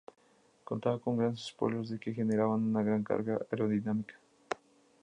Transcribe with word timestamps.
Contaba 0.69 0.99
con 1.03 1.15
grandes 1.17 1.45
spoilers 1.49 1.99
que 1.99 2.11
generaban 2.15 2.63
una 2.63 2.81
gran 2.81 3.03
carga 3.03 3.39
aerodinámica. 3.51 4.15